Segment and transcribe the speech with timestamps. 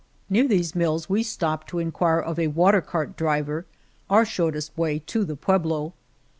[0.31, 3.67] Near these mills we stop to inquire of a water cart driver
[4.09, 5.93] our shortest way to the pueblo.